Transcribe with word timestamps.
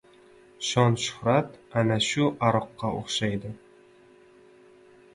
Shon-shuhrat 0.69 1.51
ana 1.83 1.99
shu 2.07 2.25
aroqqa 2.49 2.93
o‘xshaydi. 3.03 3.57